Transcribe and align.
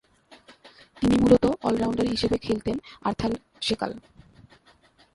তিনি 0.97 1.15
মূলতঃ 1.21 1.51
অল-রাউন্ডার 1.67 2.07
হিসেবে 2.07 2.37
খেলতেন 2.37 2.75
আর্থার 3.03 3.31
সেকাল। 3.61 3.91